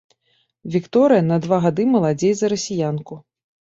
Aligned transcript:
Вікторыя 0.75 1.25
на 1.29 1.39
два 1.45 1.61
гады 1.69 1.89
маладзей 1.93 2.33
за 2.43 2.53
расіянку. 2.59 3.25